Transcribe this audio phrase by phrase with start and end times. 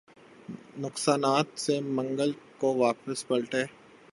[0.77, 3.63] نقصانات سے منگل کو واپس پلٹے